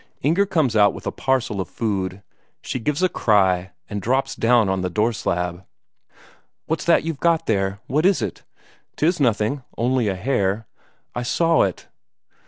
[0.23, 2.23] Inger comes out with a parcel of food;
[2.63, 5.63] she gives a cry, and drops down on the door slab.
[6.65, 7.81] "What's that you've got there?
[7.85, 8.41] What is it?"
[8.95, 9.61] "Tis nothing.
[9.77, 10.65] Only a hare."
[11.13, 11.87] "I saw it."